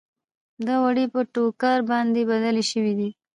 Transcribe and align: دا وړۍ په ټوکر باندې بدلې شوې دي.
دا 0.65 0.75
وړۍ 0.83 1.05
په 1.13 1.19
ټوکر 1.33 1.77
باندې 1.91 2.21
بدلې 2.29 2.63
شوې 2.71 2.93
دي. 2.99 3.09